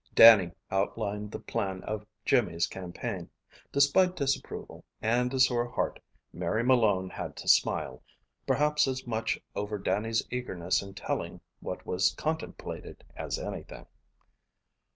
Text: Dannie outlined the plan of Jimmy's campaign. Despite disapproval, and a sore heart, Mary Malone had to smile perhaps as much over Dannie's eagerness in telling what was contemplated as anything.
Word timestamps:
Dannie 0.15 0.53
outlined 0.71 1.29
the 1.31 1.37
plan 1.37 1.83
of 1.83 2.07
Jimmy's 2.25 2.65
campaign. 2.65 3.29
Despite 3.71 4.15
disapproval, 4.15 4.83
and 4.99 5.31
a 5.31 5.39
sore 5.39 5.67
heart, 5.69 5.99
Mary 6.33 6.63
Malone 6.63 7.07
had 7.11 7.35
to 7.35 7.47
smile 7.47 8.01
perhaps 8.47 8.87
as 8.87 9.05
much 9.05 9.39
over 9.55 9.77
Dannie's 9.77 10.25
eagerness 10.31 10.81
in 10.81 10.95
telling 10.95 11.39
what 11.59 11.85
was 11.85 12.15
contemplated 12.15 13.03
as 13.15 13.37
anything. 13.37 13.85